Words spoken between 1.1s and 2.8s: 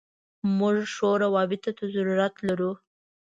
راوبطو ته ضرورت لرو.